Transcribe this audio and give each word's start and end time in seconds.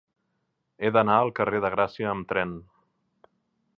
He 0.87 0.91
d'anar 0.95 1.17
al 1.25 1.29
carrer 1.41 1.61
de 1.67 1.71
Gràcia 1.75 2.09
amb 2.15 2.29
tren. 2.33 2.55